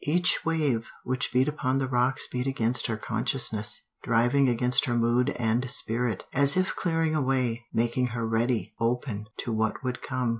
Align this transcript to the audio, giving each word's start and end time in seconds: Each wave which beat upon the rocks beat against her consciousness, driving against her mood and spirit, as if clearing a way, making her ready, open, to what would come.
Each 0.03 0.43
wave 0.43 0.87
which 1.03 1.31
beat 1.31 1.47
upon 1.47 1.77
the 1.77 1.85
rocks 1.87 2.25
beat 2.25 2.47
against 2.47 2.87
her 2.87 2.97
consciousness, 2.97 3.83
driving 4.01 4.49
against 4.49 4.85
her 4.85 4.95
mood 4.95 5.29
and 5.37 5.69
spirit, 5.69 6.25
as 6.33 6.57
if 6.57 6.75
clearing 6.75 7.13
a 7.13 7.21
way, 7.21 7.67
making 7.71 8.07
her 8.17 8.27
ready, 8.27 8.73
open, 8.79 9.27
to 9.37 9.53
what 9.53 9.83
would 9.83 10.01
come. 10.01 10.29